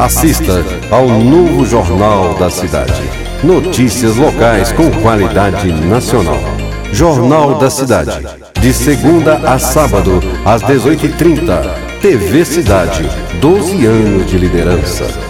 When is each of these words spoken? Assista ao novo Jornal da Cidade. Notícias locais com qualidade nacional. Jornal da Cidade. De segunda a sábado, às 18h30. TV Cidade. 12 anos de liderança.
Assista 0.00 0.64
ao 0.90 1.06
novo 1.06 1.66
Jornal 1.66 2.32
da 2.38 2.48
Cidade. 2.48 3.02
Notícias 3.44 4.16
locais 4.16 4.72
com 4.72 4.90
qualidade 5.02 5.70
nacional. 5.86 6.40
Jornal 6.90 7.58
da 7.58 7.68
Cidade. 7.68 8.26
De 8.58 8.72
segunda 8.72 9.34
a 9.46 9.58
sábado, 9.58 10.22
às 10.42 10.62
18h30. 10.62 12.00
TV 12.00 12.46
Cidade. 12.46 13.06
12 13.42 13.84
anos 13.84 14.26
de 14.26 14.38
liderança. 14.38 15.29